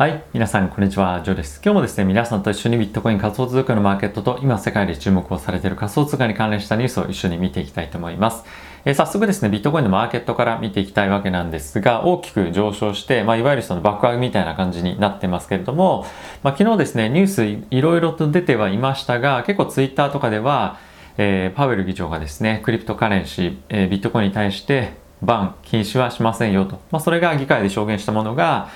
[0.00, 0.24] はい。
[0.32, 1.20] 皆さん、こんにちは。
[1.22, 1.60] ジョーです。
[1.62, 8.44] 今日もですね、皆さんと一緒にビットコイン仮想通貨のマーケットと今世界で注目をされている仮想通貨に関連したニュースを一緒に見ていきたいと思います。
[8.86, 16.06] えー、早速ですね、ビットコインのマーケットから見ていきたいわけなんですが、大きく上昇して、まあ、いわゆるその爆上げみたいな感じになってますけれども、
[16.42, 20.78] まあ、昨日ですね、ニュースいろいろと出てはいましたが、結構ツイッターとかでは、
[21.18, 26.80] えー、パウエル議長がですね、クリプトカレンシー、えー、ビットコインに対してバン、禁止はしませんよと。
[26.90, 28.70] まあ、それが議会で証言したものが、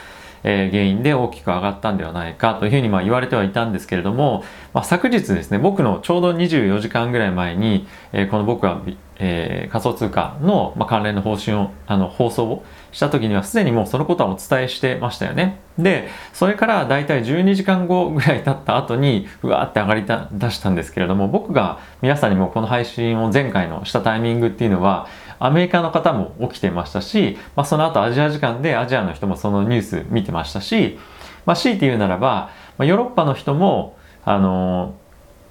[0.45, 4.45] え原因で大きく上がったんではないかというふうにま言われてはいたんですけれども、
[4.75, 8.83] まあ、昨日ですね僕のちょうど24時間ぐらい前に、えこの僕は、
[9.16, 15.61] えー、仮想通貨の、ま関連の方針をあの放送をした時にはすでにもうそのことはお伝えしてましたよね。
[15.79, 20.05] でそれからだいたい12時間後ぐらい経った後にうわーって上がり
[20.38, 25.09] 出したんですけれども僕が皆さんにもこの配信を前回のしたタイミングっていうのは
[25.45, 30.98] アメリカの方も起きてましたし、まあ、その後アジア時間でアジアの人もそのニュース見てましたし、
[31.45, 34.95] まあ、強いて言うならば、まあ、ヨーロッパの人も、あの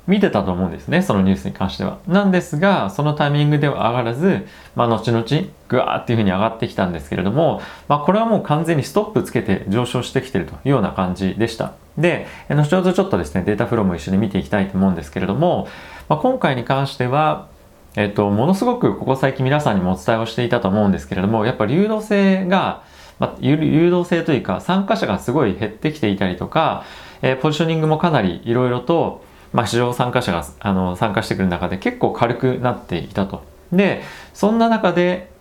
[0.08, 2.00] ー、見てたと思うんですね、そのニュースに関しては。
[2.08, 5.24] なんですが、そのタイミングでは上がらず、まあ、後々、
[5.68, 11.74] ぐわーっていうふうに上がってきたんですけれども、まあ、これはもう完全にストップつけて上昇してきてるというような感じでした。
[12.00, 15.68] で、後ほどちょっとですね、データフローも一緒に見ていきたいと思うんですけれども、
[16.10, 17.53] まあ、今回に関しては、
[17.96, 22.84] えっと、ものすごくここ最近皆さんにもお伝えをしていたと思うんですけれども、やっぱ流動性が、
[23.20, 26.84] まあ、流動性というか参加者がすごい減ってきていたりとか、
[27.22, 33.44] えー、ポジショニングもかなりいろいろと、まあ、市場参加者があの参加してくる中で結構軽くなっていたと。
[33.72, 34.02] で、
[34.34, 35.32] そんな中で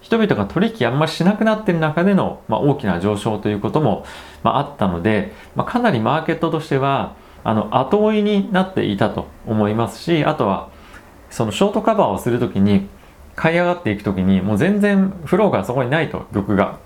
[0.00, 4.04] 人々が取引あんまりしなくなってる中での、まあ、大きな上昇ということも、
[4.42, 10.70] まあ、あったので、まあ、かなりマーケットとしてはあの後追いになっていたと思いますしあとは
[11.30, 12.88] そのショートカバーをするときに
[13.36, 16.78] 買い上がっていくときにもう全然フローがそこにないと玉が。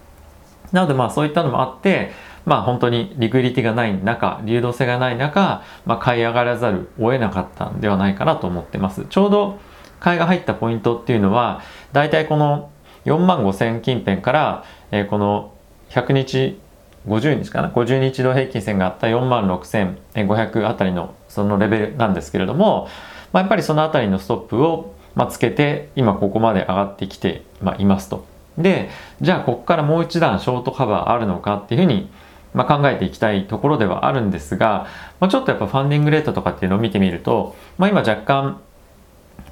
[0.73, 2.13] なのでまあそういったのもあって
[2.45, 9.07] まあ本当にリクリティがない中流動性がない中、まあ、買い上がらざるを得なかったんではないかなと思ってます。
[9.09, 9.59] ちょうど
[10.01, 12.71] 買いが入ったポイントっていうのはだいたいこの
[13.05, 15.55] 4万5千近辺から、えー、この
[15.91, 16.61] 100日
[17.07, 22.89] 50日かな？50日同平均線があった4万6500あたりのそのレベルなんですけれども
[23.35, 28.25] まあ、やっぱりその辺りのストップを、まつけて今ここまで上がってきて、まいますと。
[28.57, 28.89] で
[29.21, 32.09] じゃあここからもう一段ショートカバーあるのかっていうふうに、
[32.55, 34.87] ま考えていきたいところではあるんですが、
[35.19, 38.61] まあ、ちょっとやっぱファンディングレートとかっていうのを見てみると、まあ、今若干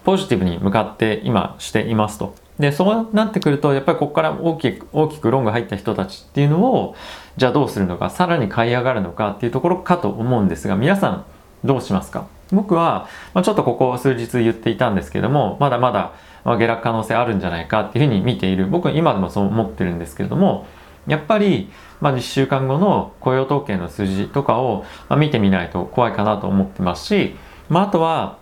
[0.05, 2.37] ポジティブに向かって今していますと。
[2.61, 6.95] でそうなってくるとやっぱりここから大きく大きくロング入った人たちっていうのを
[7.37, 11.25] じゃあどうするのかさらに買い上がるのかっていうところかと思うんですが皆さん
[11.65, 12.27] どうしますか？
[12.53, 16.13] 僕は、まあ、ちょっとここ数日言っていたんですけども、まだまだ
[16.45, 18.67] 下落可能性あるんじゃないかっていうふうに見ている。
[18.67, 20.67] 僕は今でもそう思ってるんですけれども、
[21.07, 21.71] やっぱり、
[22.01, 27.35] まあ、1週間後の雇用統計の数字とかを、ま見てみないと怖いかなと思ってますし、
[27.69, 28.39] まあ、あとは、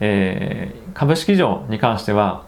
[0.00, 2.46] えー、株式上に関しては、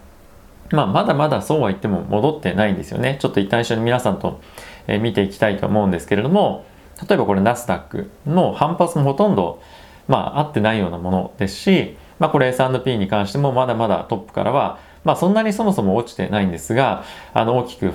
[0.71, 3.19] まあ、まだまだそうは言っても戻ってないんですよね。
[3.21, 4.41] ちょっと一旦一緒に皆さんと、
[4.87, 6.65] え見ていきたいと思うんですけれども、
[7.09, 9.63] 例えばこれナスダックの反発もほとんど
[10.11, 17.93] まあ、合ってないようなものですし、まあ、これ S&P に関してもまだまだトップからは、まあ、そんなにそもそも落ちてないんですが、あの、大きく、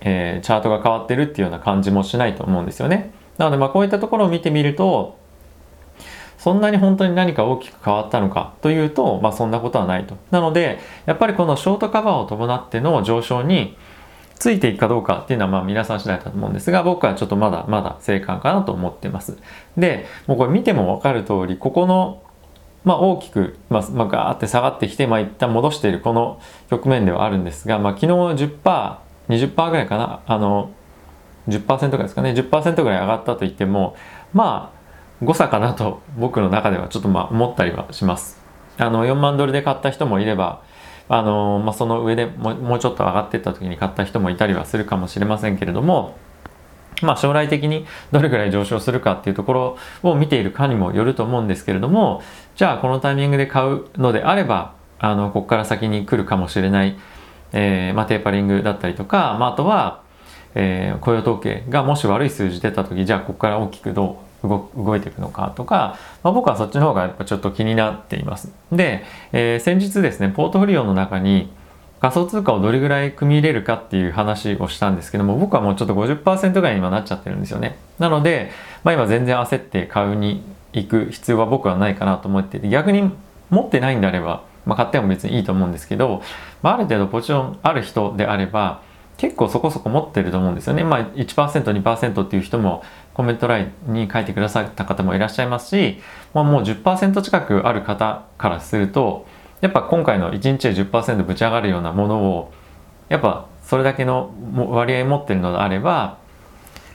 [0.00, 3.10] えー、チャートが変わってるっていうような感じもしないと思うんですよね。
[3.38, 5.18] なので、まあ、こういったところを見てみると、
[6.38, 10.16] そんなに本当に何か大きく変わったのかというと、まあ、そんなことはないと。
[10.30, 13.76] なので、やっぱりこのショートカバーを伴っての上昇に、
[14.42, 19.38] ついていくかどうかっていうのはまあ皆さん次第だと思うんですが、僕はちょっとまだまだ正解かなと思ってます。
[19.76, 22.24] で、もうこれ見てもわかる通り、ここの
[22.84, 28.96] まあ、大きく、まあ、まあ、ガーって下がってきて、まあ、一旦戻しているこの局面ではあるんですが、まあ、昨日10%、
[29.28, 30.72] 20%ぐらいかな、あの、
[31.46, 33.94] 10%ぐらいですかね、10%ぐらい上がったと言っても、
[34.32, 38.42] まあ、誤差かなと僕の中ではちょっとまあ思ったりはします。
[38.78, 40.62] あの、4万ドルで買った人もいれば、
[41.14, 46.16] あのまあ、その上でももうちょっと上がっていった時に買った人もいたりはするかもしれませんけれども、
[47.02, 52.22] まあ、将来的にどれぐらい上昇するかっていうところを見ているかにもよると思うんですけれども
[52.56, 56.96] じゃあこのタイミングで買うのであればあのここから先に来るかもしれない、
[57.52, 60.02] えーまあ、テーパリングだったりとか、まあ、あとは、
[60.54, 68.52] えー、雇用統計がもし悪い数字出た時じゃあここから大きくどう動いていくのかとか、まあ、僕はそっちの方がやっぱちょっと気になっています。
[68.70, 71.50] で、えー、先日ですね、ポートフリオの中に
[72.00, 77.78] 仮想通貨をどれぐらい組み入れるかっていう話をしたんですけども、僕はもうちょっと50%ぐらいに今なっちゃってるんですよね。
[78.00, 78.50] なので、
[78.82, 80.42] まあ、今全然焦って買うに
[80.72, 83.08] 行く必要は僕はないかなと思ってて、逆に
[83.50, 86.22] 持ってないんであれば、まあ、買っても別にいいと思うんですけど、
[86.62, 88.82] まあ、ある程度ポジションある人であれば、
[89.22, 90.82] 結構そこそこ持ってると思うんですよね。
[90.82, 92.82] まあ1%、2%っていう人も
[93.14, 96.00] コメント欄に書いてくださった方もいらっしゃいますし、
[96.34, 99.24] まあ、もう10%近くある方からすると、
[99.60, 102.52] やっぱ今回の1日で10%ぶち上がるようなものを、
[103.08, 106.18] やっぱそれだけの割合持ってるのであれば、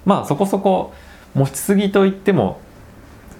[0.03, 0.93] まあそこそこ
[1.33, 2.59] 持ちすぎと言っても、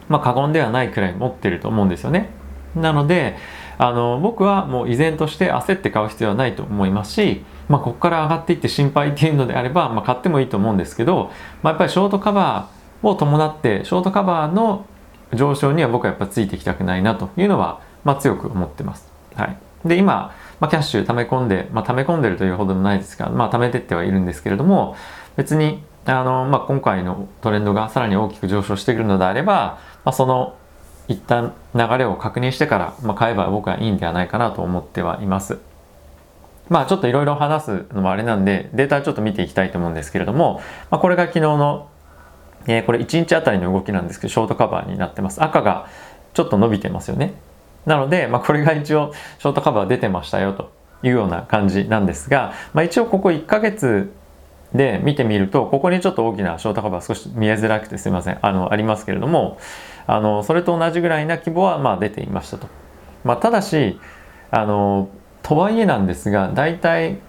[0.08, 2.30] まあ過言ではないくらい持ってると思うんですよね。
[2.74, 3.36] なので、
[3.78, 11.32] あの僕はもう依然として焦って買う必要はないと思いますし、まあ、ここから上がっていって心配っていうのであれば、まあ、買ってもいいと思うんですけど、
[11.64, 14.86] まあ、やっぱりショートカバーを伴ってショートカバーの
[15.34, 19.12] 上昇には僕はやっぱついていきたくないなというのは、まあ、強く思ってます。
[19.36, 24.96] はい、で今、まあ、キャッシュ溜め込んで、まあ、溜め込んでるというほどもないですが、まあ、溜めてってはいるんですけれども
[25.36, 30.56] 別にあの、まあ、今回のトレンドがさらに大きく上昇してくるのであれば、まあ、その
[31.08, 35.60] 一旦流れを確認してから、まあ、買えば僕はいいんではないかなと思ってはいます。
[36.70, 41.90] まあちょっといろいろ話すのもあれなんでデータちょっと見ていきたいと思うんですけれども、まあ、これが昨日の、
[42.68, 45.44] えー、これ1日あたりの動きなんですけどショートカバーになってます。
[45.44, 45.88] 赤が
[46.34, 47.34] ちょっと伸びてますよね。
[47.86, 50.72] なので、まあ、これが一応ショートカバー出てましたよと
[51.04, 54.12] いうような感じなんですが、まあ、一応ここ1ヶ月
[54.74, 58.40] で見てみるとここにちょっと大きなショートカバー少し見えづらくてすいません。
[58.42, 59.58] あのありますけれども
[60.06, 62.68] あのそれと同じぐらいな規模はまあ出ていましたと、
[63.24, 64.00] まあ、ただし
[64.52, 65.10] あの
[65.48, 67.20] とはいえなんですが大体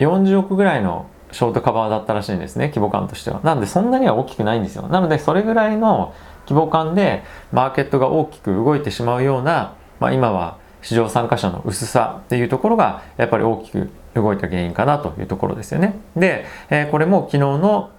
[0.00, 3.40] 40億ぐらいのショートカバーだったらしいんですね規模感としては。
[3.44, 4.88] なんでそんなには大きくないんですよ。
[4.88, 6.12] なのでそれぐらいの
[6.48, 7.22] 規模感で
[7.52, 16.00] マーケットが大きく動いてしまうような、まあ、今は市場参加者の薄さっていうところがやっぱり大きく動いた原因かなというところですよね。
[16.16, 17.90] で、えー、これも昨日の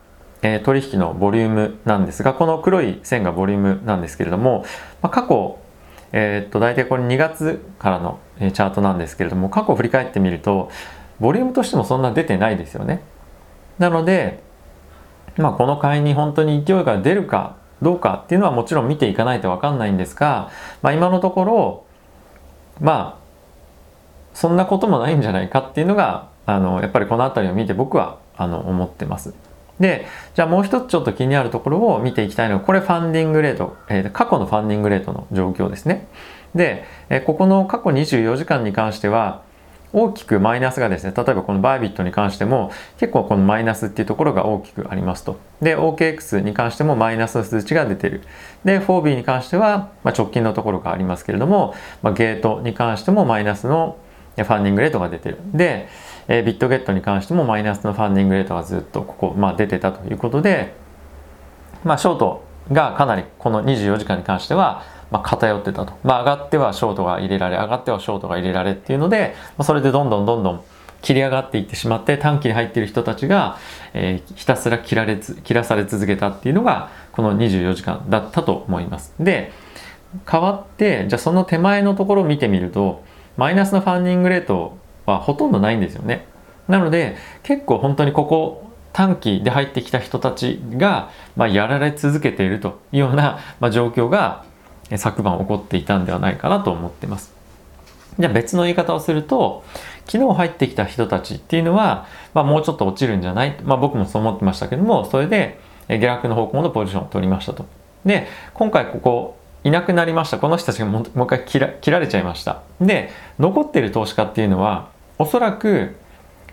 [0.41, 4.65] え、取引のボリュームなんですがこの黒い線がボリュームなんですけれども、
[5.01, 5.59] まあ、過去、
[6.13, 10.69] えー、っと大体これ2月からのチャートなんですけれども過去を振り返ってみると
[11.19, 13.01] ボリュームとしてもそんな出てないですよね。
[13.77, 14.41] なので、
[15.37, 20.51] まあ、この買いに本当に勢いが出るかどうかっていうのはもちろん見ていかないと分かんないんですが、
[20.81, 21.85] まあ、今のところ
[22.79, 23.19] まあ
[24.33, 29.33] そんなこともないんじゃないかっていうのがあのやっぱりこの辺りを見て僕はあの思ってます。
[29.79, 36.07] で、じゃあもう一つちょっと気になるところを見ていきたいのは、これファンディングレート、えー、過去のファンディングレートの状況ですね。
[36.55, 39.41] で、え、ここの過去24時間に関しては、
[39.91, 45.39] 大きくマイナスがですね、例えばこのバイビットに関しても結構このマイナスっていうところが大きくありますと。
[45.61, 48.21] で、OKX に関してもマイナスの数値が出てる。
[48.63, 51.73] で、4B に関しては、まあ、直近のところがありますけれども、
[52.03, 53.97] まあ、ゲートに関してもマイナスの
[54.35, 55.39] ファンディングレートが出てる。
[55.53, 55.87] で、
[56.27, 60.75] え、ビットゲットに関してもマイナスのファンディングレートがずっとここ、まあ、出てたということで、
[61.83, 65.93] まあ、ショートがかなりこの24時間に関しては、まあ、偏ってたと。
[66.03, 70.63] まあ、上がってはショートが入れられ、上がってはショートが入れられっていうので、まあ、それでどんどんどんどん
[71.01, 73.57] 切り上がっていってしまって短期に入っている人たちが、
[73.93, 79.13] えー、ひたすら切られつ切らされ続けたっていうのがこの24時間だったと思います。
[79.19, 79.51] で
[80.29, 83.03] 変わってじゃあその手前のところを見てみると
[83.37, 86.25] マイナスのファンディングレートはほとんどないんですよね。
[86.67, 94.43] なので結構本当にここ短期で入ってきた人たちが、まあ、やられ続けているというような、まあ、状況が
[94.97, 97.33] 昨晩起こっていたんではないかなと思ってます。
[98.17, 99.63] じゃあ別の言い方をすると
[100.05, 107.65] 昨日入ってきた人たちっていうのは、まあ、もうちょっと落ちるんじゃない、まあ、僕もそう思ってましたけどもそれで下落の方向のポジションを取りましたと。
[108.05, 110.39] で今回ここいなくなりました。
[110.39, 112.61] この人たちがもう一回切ら切られちゃいました。
[112.79, 115.95] で残ってる投資家っていうのはおそらく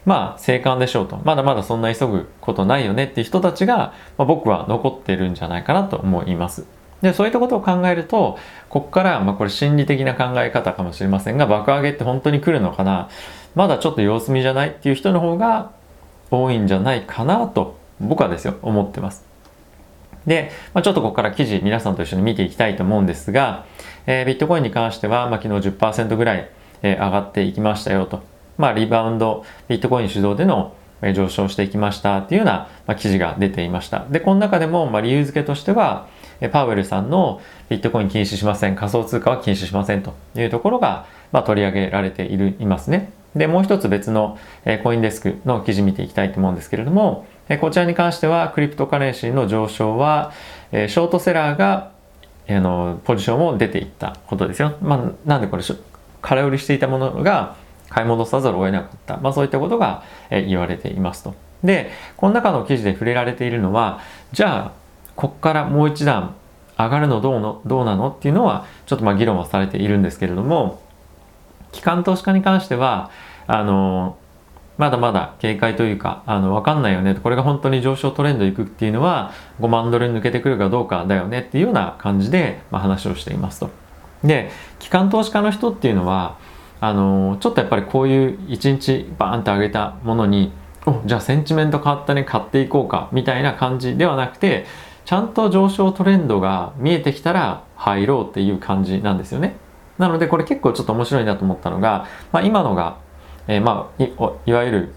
[0.04, 1.20] まあ生還でしょうと。
[1.24, 6.64] まだまだそんな急ぐことないよねっていう人たちが、まあ、僕は残ってるんじゃないかなと思います。
[7.06, 13.08] でそういったことを考えるとここから、まあ、これ心理的な考え方かもしれませんが爆上げって本当に来るのかな
[13.54, 15.72] まだちょっと様子見じゃないっていう人の方が
[16.30, 19.24] 多いんじゃないかなと僕はですよ思ってます
[20.26, 23.64] で、まあ、ちょっとここから記事皆さんと一緒に見ていきたいと思うんですが、
[24.06, 26.50] えー、ビットコインに関しては、まあ、昨日10%ぐらい、
[26.82, 28.22] えー、上がっていきましたよと。
[28.58, 30.74] まあ、リバウンド、ビットコイン主導での
[31.14, 34.06] 上昇していきましたっていうような、まあ、記事が出ていました。
[34.10, 36.08] で、この中でも、まあ、理由付けとしては、
[36.52, 43.10] パウエルさんのビットコイン禁止しません、仮想通貨は禁止しませんというところが、まあ、取り上げられているいますね。
[43.34, 44.38] で、もう一つ別の
[44.82, 47.26] コインデスクの記事見ていきたいと思うんですけれども、
[47.60, 50.32] こちらに関してはクリプトカレンシーの上昇は、
[50.72, 51.90] ショートセラーが
[52.48, 54.74] あのポジションを出ていったことですよ。
[54.80, 55.62] まあ、なんでこれ
[56.22, 57.56] 空売りしていたものが
[57.88, 61.34] 買い戻さざるを得なかった、まあ、そういったことが言われていますと。
[61.62, 64.00] でこの中の記事で触れられているのは
[64.32, 64.85] じゃあ
[65.16, 66.34] ここからもう一段
[66.78, 70.82] 上がるのどうのどうなのっていうのはちょっとまあ議論はされているんですけれども
[71.72, 73.10] 機関投資家に関しては
[73.46, 74.18] あの
[74.78, 77.14] まだまだ警戒というか、あの、わかんないよね。
[77.14, 83.70] これが本当に上昇トレンドいくっていうのは、5万ドルに抜けてくるかどうかだよねっていうような感じで、まあ、話をしていますと。
[84.22, 86.36] で、機関投資家の人っていうのは、
[86.80, 90.52] あの、ちょっとやっぱりこういう1日バーンと上げたものに、
[90.84, 94.66] おじゃあセンチメント変わったね、買っていこうか、みたいな感じではなくて、
[95.06, 99.56] ちゃんと上昇トレンドが見えてきたら入ろうっていう感じなんですよね。
[99.96, 102.98] なのでこれ結構ちょっと面白いなと思ったのが、まあ、今のが
[103.48, 104.12] えー、まあい
[104.46, 104.92] いわゆる、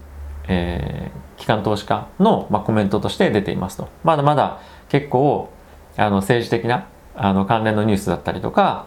[0.48, 5.50] えー、機関投資家の、まあ、コメントとして出ていますとまだまだ結構
[5.96, 8.86] あの政治的なあの関連のニュースだったりとか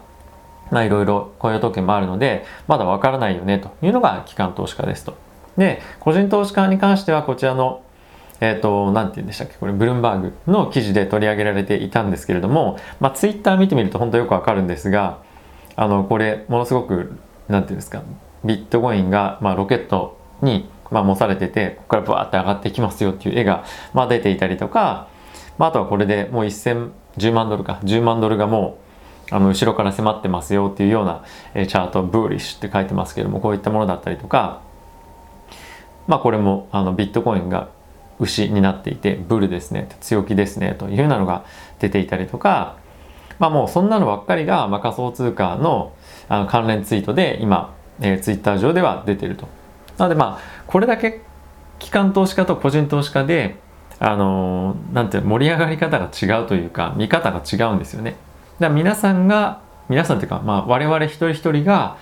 [0.71, 5.15] まあいろいろ雇用統計もあるのでまだわからないよねというのが機関投資家ですと。
[5.57, 7.83] で個人投資家に関してはこちらの
[8.43, 9.53] えっ、ー、と、なんて言うんでしたっけ？
[9.55, 15.19] これ、ブルームバーグの記事で取り上げられていたんですけれども、まあ、ツイッター見てみると本当よくわかるんですが、
[15.77, 18.03] あの、これ、ものすごく、なんて言うんですか、
[18.43, 25.07] ビットコインが、まあ、ロケットに、まあ、模されててここからバーって上がっていきますよっていう絵が、まあ、出ていたりとか、
[25.57, 27.79] まあ、あとはこれでもう1010万ドルか。
[27.83, 28.77] 10万ドルがも
[29.31, 31.23] うあの後ろから迫ってますよっていうような、
[31.55, 34.61] えチャートブーリッシュって書いてますけどもこういったものだったりとか
[36.07, 37.69] まあこれもあのビットコインが
[38.19, 41.45] 牛になっていてブルですね強気ですねというようなのが
[41.79, 42.77] 出ていたりとか
[43.39, 45.93] まあもうそんなのばっかりが、まあ、仮想通貨の
[46.29, 49.47] あの関連ツイートで今えー、ツイッター上では出てると。
[49.97, 51.21] なのでまあこれだけ
[51.79, 53.57] 機関投資家と個人投資家で
[53.99, 58.11] あのー、なんて盛り上がり方が違うというか見方が違うんですよね。
[58.59, 61.97] だから皆さんが皆さんというか、まあ、我々一人一人が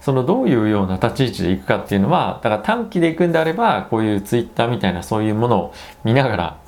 [0.00, 6.60] そのどういうような立ち位置でいくかっていうのはだから短期でいくんであればこういうツイッターみたいなそういうものを見ながら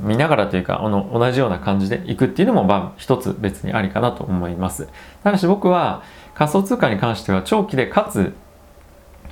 [0.00, 4.88] 見ながらというかあの同じような感じでいくっていうのもまあ一つ別にありかなと思います。
[5.22, 6.02] ただし僕は
[6.34, 8.32] 仮想通貨に関しては長期でかつ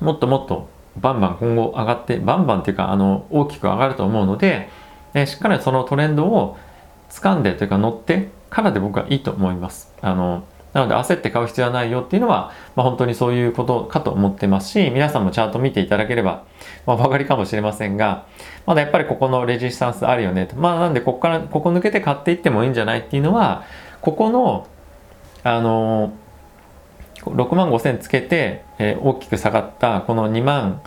[0.00, 4.68] もっともっとバンバン今後上がってバンバンっていうかあの大きく上がると思うので、
[5.14, 6.58] えしっかりそのトレンドを
[7.08, 9.94] 掴んでというか乗ってからで僕はいいと思います。
[10.02, 16.44] あのなので焦って買う必要はないよっていうのは、まあ、本当にそういうことかと思ってますし、皆さんもチャート見ていただければ、
[16.86, 18.26] まあ、お分かりかもしれませんが、
[18.66, 20.56] まだやっぱりここのレジスタンスあるよねと。
[20.56, 23.64] まあなんでここから、ここ抜けて買っていってもいいんじゃないっていうのは、
[24.00, 24.68] ここの、
[25.42, 26.12] あの
[27.24, 30.80] 6万5千つけて、えー、大きく下がったこの2万、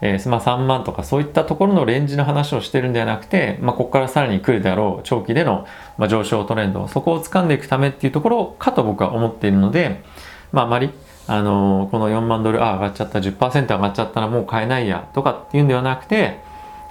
[0.00, 10.02] えー、まあ、3万とかそういったところのレンジの話をしてるんではなくて、まあ、ここからさらに来るであろう長期での、まあ、上昇トレンドそこを掴んでいくためっていうところかと僕は思っているので、
[10.52, 10.90] まあ、あまり
[11.26, 16.38] あのー、この4万ドルあ上がっちゃった10%上がっちゃったらもう買えないやとかっていうんではなくて、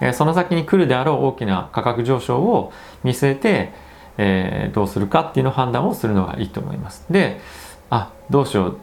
[0.00, 2.72] えー、その先に来るであろう大きな価格上昇を
[3.02, 3.72] 見据えて、
[4.16, 7.04] えー、どうするかっていうの判断をするのがいいと思います。
[7.10, 7.40] で
[7.90, 8.78] あどうしよう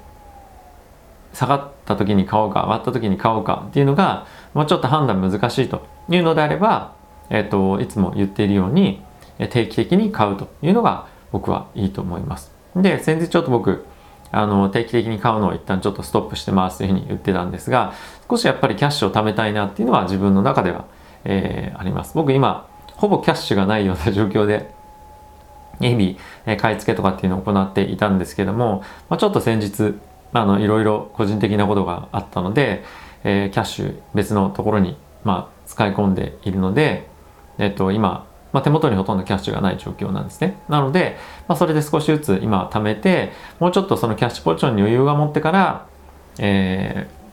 [1.34, 6.96] 下がった時に買おうか上がった時に買おうかっていうのがもうちょっと判断難しいというのであれば、
[7.30, 9.02] えーと、いつも言っているように
[9.50, 12.52] 定期的に買うというのが僕はいいと思います。
[12.76, 13.86] で先日ちょっと僕
[14.32, 17.94] あの定期的に買うのを一旦ちょっとストップしてますというふうに言ってたんですが
[18.30, 20.86] 少しやっぱりキャッシュを貯めたいなっていうのは自分の中では、
[21.24, 22.14] えー、あります。
[22.16, 24.74] 僕今ほぼキャッシュがないような状況で
[25.80, 29.96] 日々買い付けとかっていうのを行っていたんですけども、まあ、ちょっと先日
[30.42, 32.84] あのいろいろ個人的なことがあったので、
[33.24, 37.08] えー、キャッシュ別のところに、まあ、使い込んでいるので、
[37.58, 40.62] えっと、今、まあ、手元にほとんどキャッシュがない状況なんですね。
[40.70, 45.88] なので、まあ、それで少しずつ今貯めて、もうちょっとそのキャッシュポジションに余裕が持ってから、
[46.40, 47.26] えー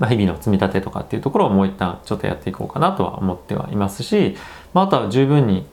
[0.00, 4.36] まあ、日々の積み立てとかっていうところをもう一旦ちょっとやっていこうかなとは思ってはいますし、
[4.74, 5.66] まあ、あとは十分に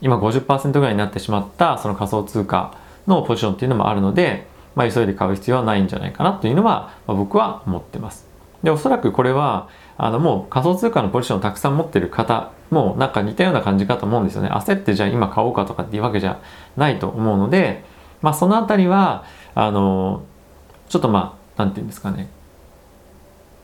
[0.00, 2.76] 今50%ぐらいになってしまったその仮想通貨
[3.06, 4.46] のポジションっていうのもあるので、
[4.78, 8.28] まあ、急いで買う必要はないんじゃないかなというのは、まあ、僕は思ってます。
[8.62, 14.50] で、おそらくこれは、あのもう仮想通貨のポジションをたくさん持ってる方もなんか似たような感じかと思うんですよね。
[14.50, 16.40] 焦ってじゃあ今買おうかとかっていうわけじゃ
[16.76, 17.82] ないと思うので、
[18.22, 19.24] まあそのあたりは、
[19.56, 20.22] あの、
[20.88, 22.28] ちょっとまあ、なんていうんですかね。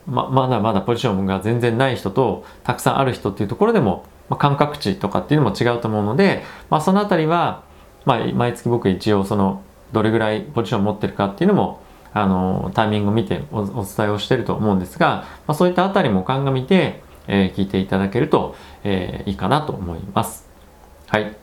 [0.07, 7.63] ままだまだポジションが全然ない人とたくさんある人っていうところでも、まあ、感覚値とかっていうのも違うと思うので、まあ、そのあたりは、
[8.05, 9.63] まあ、毎月僕一応その
[9.95, 11.81] どれぐらいポジションを持ってるかっていうのも
[12.13, 20.47] あのタイミングを見てお伝えをしてると思うんですが、まあ、そういったあたりも鑑みて、えー、聞いていただけると、えー、いいかなと思います。
[21.09, 21.37] はい。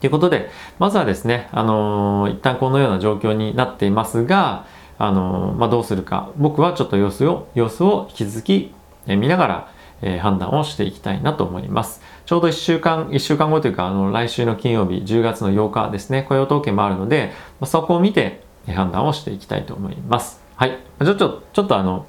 [0.00, 4.66] ということで、まずはですね、あのー、一旦このような状況になっていますが、
[4.98, 8.74] あの、まあ、どうするか、僕はちょっと様子を、様子を引き続き、
[9.06, 9.68] え、見ながら、
[10.02, 12.02] え、判断をしていきたいなと思います。
[12.26, 17.32] ちょうど1週間、1週間後というか、あの、来週の金曜日、10月の8日ですね、雇用統計もあるので、
[17.64, 20.42] そこを見て判断をしていきたいと思います。
[20.56, 20.78] はい。
[21.02, 22.04] ちょっと、ちょっとあの、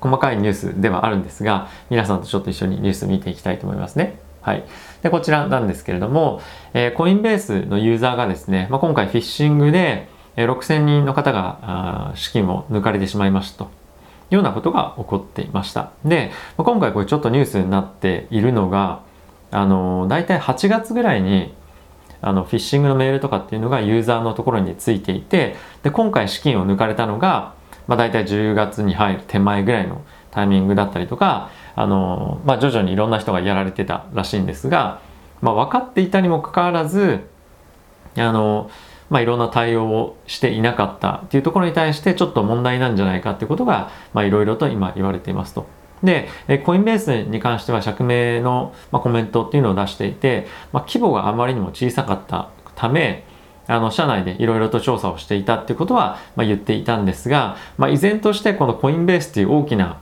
[0.00, 4.18] 細かいニュースではあるんですが皆さんとちょっと一緒にニュース見ていきたいと思いますね。
[4.40, 4.64] はい、
[5.02, 6.40] でこちらなんですけれども、
[6.72, 13.68] えー、コインベースのユーザーがですね、まあ、今回フィッシングで、えー、6000人の方が資金を抜かれてしまいましたとい
[14.30, 15.90] うようなことが起こっていました。
[16.04, 19.02] で、ま、今回これちょっとニュースになっているのが
[19.50, 21.54] あの、大体8月ぐらいに
[22.20, 27.54] あのフィッシングのメールとかっていうのがユーザーのところについていてで今回資金を抜かれたのが、
[27.86, 35.00] まあ、大体10月に入る手前ぐらいのタイミングだったりとかあの、まあ、徐々にいろんな人がやられてたらしいんですが、
[35.40, 37.20] まあ、分かっていたにもかかわらず
[38.16, 38.70] あの、
[39.10, 45.77] まあ、いろんな対応をしていなかったっていうところに対してちょっと問題なんじゃないかっていうことがまあいろいろと今言われていますと。
[46.02, 46.28] で、
[46.64, 53.24] コインベースに関しては釈明の、まコメントっていうのを出していて、まあ、規模があまりにも小さかったため、
[53.66, 60.00] あの社内でいろいろと調査をしていたっていうことは、まあ、言っていたんですが、まあ、依然としてこのコインベースっていう大きな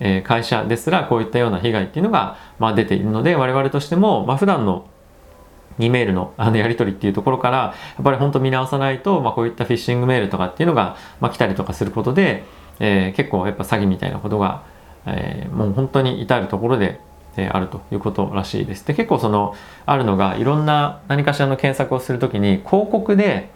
[0.00, 4.86] え会社ですらこういったような被害っていうのが、まあ、出ているので我々としても、まあ、普段の
[5.78, 12.44] E メールのあのやり取りっていうところからやっぱり本当見直さないと、まあ、こういったフィッシングメールとかっていうのが、まあ、来たりとかすることで、
[12.80, 14.64] えー、結構やっぱ詐欺みたいなことが、
[15.06, 17.00] えー、もう本当に至るところで、
[17.36, 18.86] えー、あるということらしいです。
[18.86, 19.54] で結構その
[19.86, 23.50] あるのがいろんな何かしらの検索をするときに広告で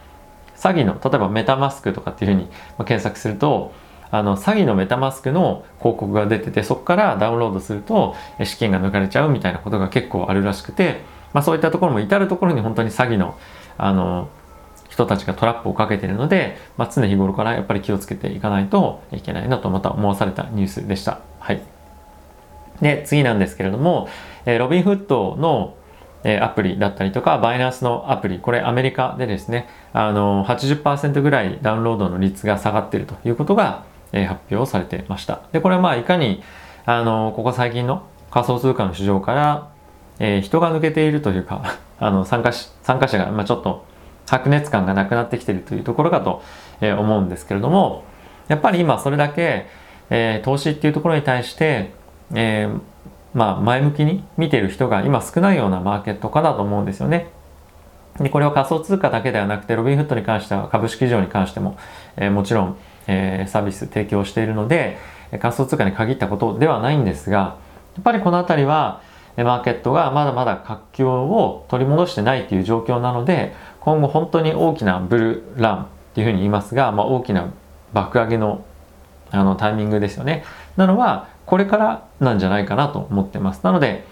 [0.57, 2.49] 詐欺の例えばメタマスクとかっていうふうに
[2.79, 3.73] 検索すると
[4.11, 11.01] あの詐欺のメタマスクの広告が出ててそこからダウンロードすると資金が抜かれちゃうみたいなことが結構あるらしくて、
[11.33, 13.37] まあ、そういったところも至る所に本当に詐欺の
[13.77, 14.29] あの
[14.95, 21.21] 人たちがトラップをかけているので、まあ、常日頃からやっぱり気をつけていかないといけないなとまた思わされたニュースでした。
[21.41, 21.63] はい、
[22.81, 24.09] で次なんですけれども、
[24.47, 25.75] えロビンフットの
[26.23, 33.85] えアプリだったりとか、バイナンスのアプリ、これアメリカでですね、あの80%ぐらいダウンロードの率が下がっているということが
[34.15, 35.43] え発表されてました。
[35.53, 36.43] で、これはまあいかに、
[36.87, 39.71] あの、ここ最近の仮想通貨の市場から、
[40.19, 43.85] えー、人が抜けているというか、 あの、参加し、参加者が、まあ、ちょっと
[44.27, 46.43] 白熱感がなくなってきているというところかと、
[46.81, 48.05] え、思うんですけれども、
[48.49, 49.67] やっぱり今それだけ、
[50.11, 51.93] えー、投資っていうところに対して、
[52.35, 52.81] えー、
[53.33, 57.29] まあ前向きに見ている人が今少ないようなマーケットかだと思うんですよね。
[58.19, 61.77] でこれは仮想通貨だけではなくてロビンフットに関しては株式市場に関しても、
[62.17, 64.99] えー、もちろんえ、サービス提供しているので
[65.41, 67.59] 仮想通貨に限ったことではないんですが
[67.95, 69.03] やっぱりこの辺りは
[69.37, 73.53] マーケットがまだまだ活況を取り戻してないという状況なので
[73.85, 77.53] 今後本当に大きなブルーランっていうふうに言いますが、まあ、大きな
[77.93, 78.65] 爆上げの
[79.31, 80.45] あのタイミングですよね。
[80.77, 83.63] なのはこれからなんじゃないかなと思ってます。
[83.65, 84.05] なので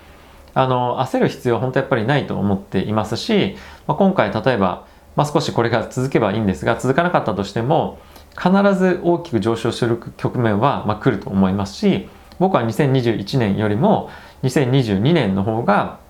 [0.54, 3.56] あの焦る必要は本当やっぱりないと思っていますし、
[3.86, 7.98] まあ、今回例えば、まあ、少しこれが続けばいいんですが続かなかったとしても
[8.36, 12.08] 必ず大きく上昇する局面は、まあ、来ると思いますし
[12.38, 14.10] 僕は2021年よりも
[14.42, 16.00] 2022年の方が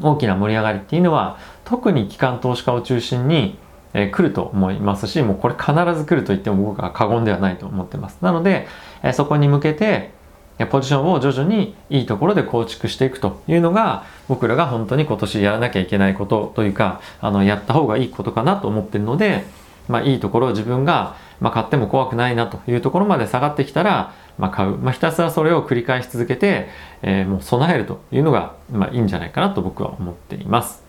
[0.00, 3.58] 大きな盛り上がりっていうのは特に機関投資家を中心に、
[3.92, 8.66] えー、来ると思いますしもうこれ必ず来ると言っても僕は過言ではないと思ってますなので、
[9.02, 10.10] えー、そこに向けて
[10.70, 19.44] ポジションを徐々にいいところで構築していくというのが僕らが本当に今年やらなきゃいけないことというかあのやった方がいいことかなと思ってるので
[19.88, 26.68] まあ、いいところを自分が、まあ、買っても怖くないなというところまで下がってきたら、まあ、買う、まあ、ひたすらそれを繰り返し続けて、
[27.02, 30.87] えー、もう備えるというのが、まあ、いいんじゃないかなと僕は思っています。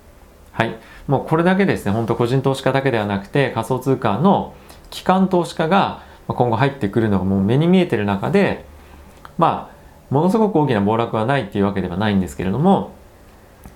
[0.60, 0.76] はい。
[1.08, 4.54] もうこれだけですね、本当個人投資家だけではなくて仮想通貨の
[4.90, 8.66] 機関投資家が今後入ってくるのがもう目に見えてる中で、
[9.38, 12.92] まあ、ものすごく大きな暴落はないっていうわけではないんですけれども、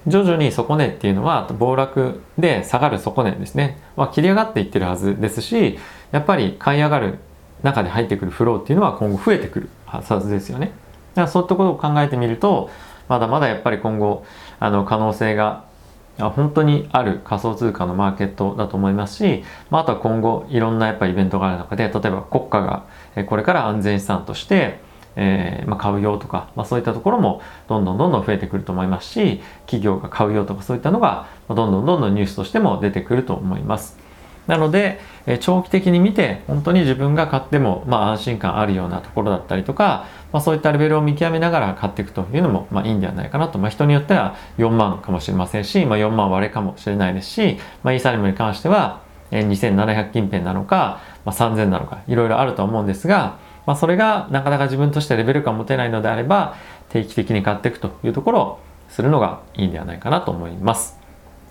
[0.07, 5.79] 徐々に底値っていうのは暴落で下がる底値ですね、まあ、切り上がっていってるはずですし
[6.11, 7.19] やっぱり買い上がる
[7.61, 10.73] 中で入ってくるフローっていうのは今後増えてくるはずですよね。
[11.15, 12.69] だからそういったことを考えてみると
[13.07, 14.25] まだまだやっぱり今後
[14.59, 15.71] あの可能性が
[16.17, 22.85] 本当にある仮想通貨のマーケットだと思いますし、まあ、あとは今後いろんなやっぱイベントがある中で例えば国家が
[23.25, 24.79] これから安全資産として
[25.15, 34.02] えー、まあ、買うよとか、まあ、そういったところもどんどんどんどん増えてくると思いますし企業が買うよとかそういったのがどんどんどんどんニュースとしても出てくると思います。
[34.47, 49.01] なので、え長期的に見て本当に自分が買っても、まあ、安心感あるようなところだったりとか、まあ、そういったレベルを見極めながら買っていくというのも、まあ、いいんではないかなと、まあ、人によっては4万かもしれませんし、まあ、4万割れかもしれないですし、まあ、イーサリムに関しては
[49.31, 56.55] 2700近辺なのか、まあ、3000なのかいろいろあると思うんですが、まあ、それがなかなか自分としてレベル感持てないのであれば
[56.89, 60.99] 定期的に買っていくというところをするのがいいんではないかなと思います。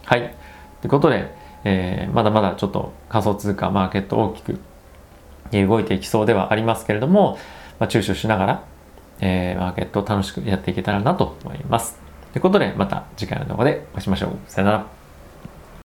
[0.05, 0.35] はい。
[0.81, 4.59] ということで、えー、まだまだちょっと仮想通貨マーケット大きく
[5.53, 7.39] 動いていきそうではありますけれども、
[7.79, 8.65] まあ、注視しながら、
[9.21, 11.99] えー、マーケットを楽しくやっていけたらなと思います。
[12.33, 14.31] ということで、また次回の動画でお会いしましょう。
[14.47, 15.02] さよなら。